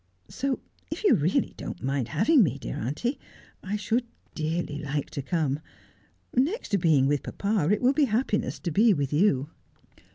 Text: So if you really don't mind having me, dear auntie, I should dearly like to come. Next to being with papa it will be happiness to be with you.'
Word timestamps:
So 0.29 0.57
if 0.89 1.03
you 1.03 1.13
really 1.13 1.53
don't 1.57 1.83
mind 1.83 2.07
having 2.07 2.41
me, 2.41 2.57
dear 2.57 2.75
auntie, 2.75 3.19
I 3.61 3.75
should 3.75 4.05
dearly 4.33 4.79
like 4.79 5.11
to 5.11 5.21
come. 5.21 5.59
Next 6.33 6.69
to 6.69 6.79
being 6.79 7.05
with 7.05 7.21
papa 7.21 7.69
it 7.71 7.83
will 7.83 7.93
be 7.93 8.05
happiness 8.05 8.57
to 8.61 8.71
be 8.71 8.95
with 8.95 9.13
you.' 9.13 9.51